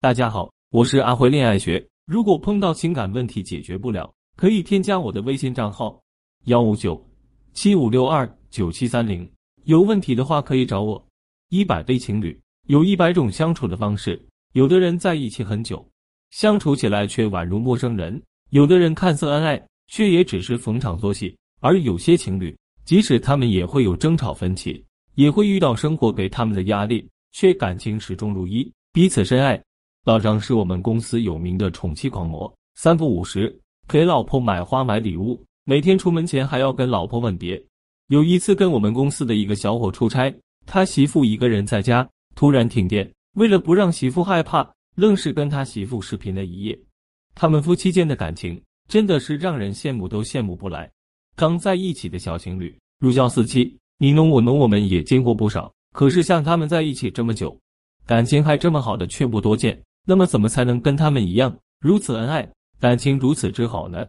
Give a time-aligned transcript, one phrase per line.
[0.00, 1.84] 大家好，我是阿辉恋爱学。
[2.06, 6.00] 如果碰到情感问题解决不了，可以添加我的微信账号
[6.44, 7.04] 幺五九
[7.52, 9.28] 七五六二九七三零。
[9.64, 11.04] 有问题的话可以找我。
[11.48, 15.84] 一百对情侣有一百种相处的方式，有的人在一起很久，
[16.30, 18.16] 相处起来却宛如陌生人；
[18.50, 21.36] 有的人看似恩爱，却也只是逢场作戏。
[21.58, 24.80] 而有些情侣，即使他们也会有争吵分歧，
[25.16, 29.60] 也会遇到生活给他们的压力，却感情始终如一，彼此深爱。
[30.08, 33.54] 老张是我们公司有名的宠妻狂魔，三不五时
[33.86, 37.62] 给老婆买花买礼物，每天出门前还要跟老婆吻别。
[38.06, 44.66] 有一次跟我们公司的一个小伙出差，他媳妇一个人在家，突然停电，为了不让媳妇害怕，
[44.96, 46.78] 愣是跟他媳妇视频了一夜。
[47.34, 50.90] 他们夫妻间的感情真的是让人羡慕都羡慕不来。
[51.36, 55.70] 刚在一起的小情侣如胶似漆，你侬我侬，我们也见过不少。
[55.92, 57.54] 可是像他们在一起这么久，
[58.06, 59.78] 感情还这么好的却不多见。
[60.08, 64.06] 那么怎么才能跟他们一样如此恩爱，感情如此之好呢？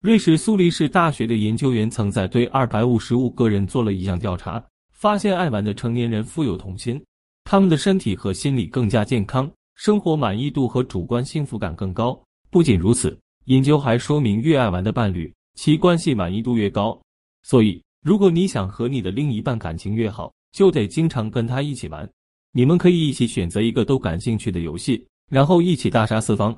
[0.00, 6.98] 瑞士苏黎世大学的研究员曾在对二百五十五个人做了一项调查，发现爱玩的成年人富有童心，
[7.44, 12.18] 他们的身体和心理更加健康，生活满意度和主观幸福感更高。
[12.48, 16.98] 不仅如此，研究还说明越爱玩的伴侣，其关系满意度越高。
[17.42, 22.08] 所以，如果你想和你的另一半感情越好，就得经常跟他一起玩。
[22.52, 25.06] 你们可以一起选择一个都感兴趣的游戏。
[25.32, 26.54] 然后一起大杀四方，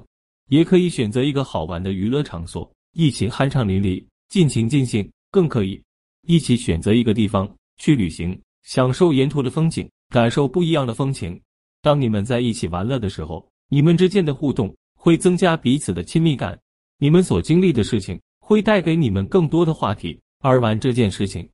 [0.48, 5.80] 也可以选择一个好玩的娱乐场所，一起酣畅淋漓、尽情尽兴；更可以
[6.26, 11.40] 一起选择一个地方去旅行，享受沿途的风景，感受不一样的风情。
[11.82, 16.58] 当你们在一起玩乐的时候，你们之间的互动会增加彼此的亲密感，
[16.98, 21.48] 你们所经历的事情会带给你们更多的话题，而玩这件事情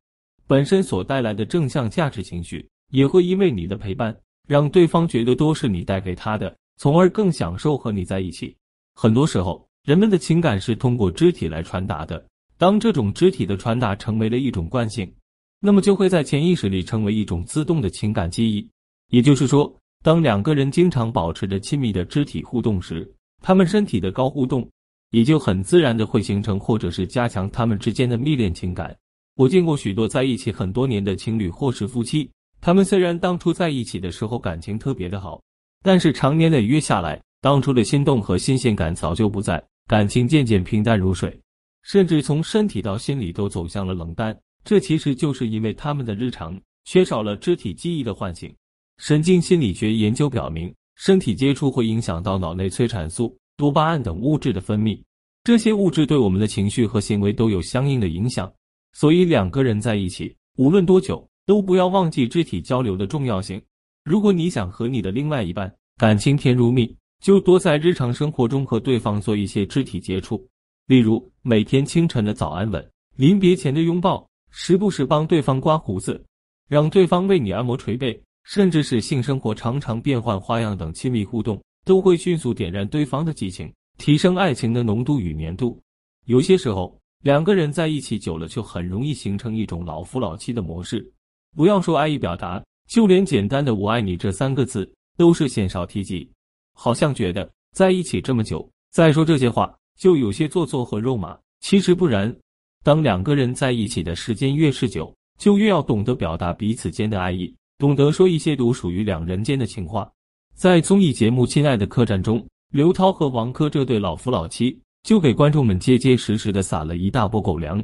[0.47, 6.57] 本身所带来的正向价值情绪，也会因为你的陪伴，让对方觉得都是你带给他的。
[6.81, 8.56] 从而更享受和你在一起。
[8.95, 12.27] 很多时候，人们的情感是通过肢体来传达的。
[12.56, 15.12] 当这种肢体的传达成为了一种惯性，
[15.61, 18.67] 那么就会在潜意识里成为一种自动的情感记忆。
[19.11, 19.70] 也就是说，
[20.02, 23.07] 当两个人经常保持着亲密的肢体互动时，
[23.42, 24.67] 他们身体的高互动
[25.11, 28.97] 也就很自然的会形成或者是加强他们之间的密恋情感。
[29.36, 35.39] 我见过许多在一起很多年的情侣或是夫妻，他们虽然当初在一起的时候感情特别的好。
[35.83, 41.41] 但是长年累月下来，当初的心动和新鲜感早就不在，感情渐渐平淡如水，
[41.83, 44.39] 甚至从身体到心里都走向了冷淡。
[44.63, 48.55] 这其实就是因为他们的日常缺少了肢体记忆的唤醒。
[48.98, 55.02] 神经心理学研究表明，身体接触会影响到脑内催产素、多巴胺等物质的分泌，
[55.45, 58.52] 这些物质对我们的情绪和行为都有相应的影响。
[58.92, 63.58] 所以两个人在一起，无论多久，都不要忘记肢体交流的重要性。
[64.02, 70.42] 如果你想和你的另外一半感情甜如蜜，就多在日常生活中和对方做一些肢体接触，
[70.86, 76.24] 例如每天清晨的早安吻、临别前的拥抱，时不时帮对方刮胡子，
[76.66, 85.78] 让对方为你按摩捶背，甚至是性生活常常变换花样等亲密互动，都会迅速点燃对方的激情，提升爱情的浓度与粘度。
[86.24, 91.06] 有些时候，两个人在一起久了，就很容易形成一种老夫老妻的模式。
[91.55, 92.62] 不要说爱意表达。
[92.90, 96.28] 就连简单的“我爱你”这三个字都是鲜少提及，
[96.74, 101.39] 好像觉得在一起这么久再说这些话就有些做作和肉麻。
[101.61, 102.34] 其实不然，
[102.83, 110.11] 当两个人在一起的时间越是久，就越要懂得表达彼此间的爱意，懂得说一些独属于两人间的情话。
[110.56, 117.80] 在综艺节目《亲爱的客栈》中，刘涛和王珂这对老夫老妻就给观众们结结实实的撒了一大波狗粮。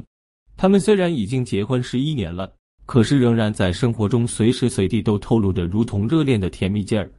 [0.57, 2.53] 他们虽然已经结婚十一年了。
[2.87, 7.11] 可是仍然在生活中随时随地都透露着如同热恋的甜蜜劲儿，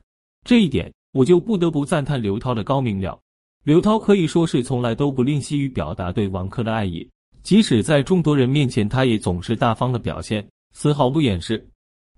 [0.44, 3.20] 这一点我就不得不赞叹刘涛的高明了。
[3.64, 7.06] 刘涛可以说是从来都不吝惜于表达对王珂的爱意，
[7.42, 11.68] 即使在众多人面前，他也总是大方的表现，丝毫不掩饰。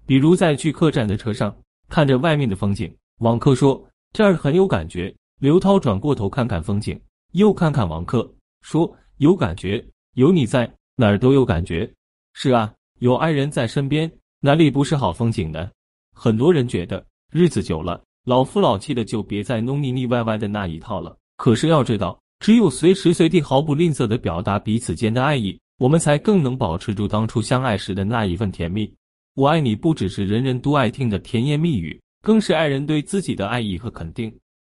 [0.06, 1.52] 比如在去客栈的车上，
[1.88, 5.12] 看着外面的风景，王珂说这儿很有感觉。
[5.40, 7.00] 刘涛转过头看看风景，
[7.32, 8.32] 又看看王珂，
[8.62, 9.84] 说有感觉，
[10.14, 11.92] 有你在哪儿都有感觉。
[12.32, 12.72] 是啊。
[13.00, 14.10] 有爱人在身边，
[14.40, 15.70] 哪里不是好风景呢？
[16.14, 17.02] 很多人觉得
[17.32, 21.16] 日子久了，老夫老妻的就别再弄腻腻歪歪的那一套了。
[21.38, 28.92] 可是要知道，只有随时随地毫不吝啬的表达彼此间的爱意，我们才更能保持住当初相爱时的那一份甜蜜。
[29.34, 34.30] 我爱你不只是人人都爱听的甜言蜜语，更是爱人对自己的爱意和肯定。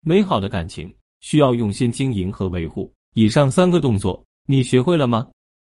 [0.05, 2.93] 美好的感情需要用心经营和维护。
[3.15, 5.27] 以上三个动作，你学会了吗？